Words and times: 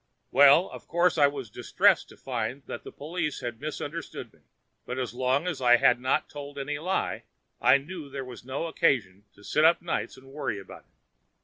'Well, 0.31 0.67
of 0.71 0.87
course 0.87 1.19
I 1.19 1.27
was 1.27 1.51
distressed 1.51 2.09
to 2.09 2.17
find 2.17 2.63
that 2.65 2.83
the 2.83 2.91
police 2.91 3.41
had 3.41 3.61
misunderstood 3.61 4.33
me, 4.33 4.39
but 4.83 4.97
as 4.97 5.13
long 5.13 5.45
as 5.45 5.61
I 5.61 5.75
had 5.77 5.99
not 5.99 6.27
told 6.27 6.57
any 6.57 6.79
lie 6.79 7.25
I 7.61 7.77
knew 7.77 8.09
there 8.09 8.25
was 8.25 8.43
no 8.43 8.65
occasion 8.65 9.25
to 9.35 9.43
sit 9.43 9.63
up 9.63 9.79
nights 9.79 10.17
and 10.17 10.25
worry 10.31 10.59
about 10.59 10.85
it.' 10.85 10.97